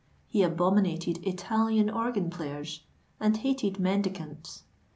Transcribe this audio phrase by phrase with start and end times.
[0.29, 2.81] He abominated Italian organ players,
[3.19, 4.63] and hated mendicants.